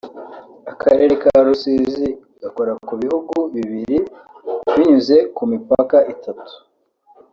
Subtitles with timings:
[0.71, 2.07] Akarere ka Rusizi
[2.41, 3.99] gakora ku bihugu bibiri
[4.73, 6.53] binyuze ku mipaka itatu